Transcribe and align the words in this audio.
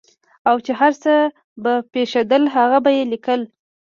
او 0.49 0.55
چې 0.65 0.71
هر 0.79 0.93
څه 1.03 1.13
به 1.63 1.73
پېښېدل 1.93 2.43
هغه 2.55 2.77
به 2.83 2.91
یې 2.97 3.03
لیکل. 3.11 3.41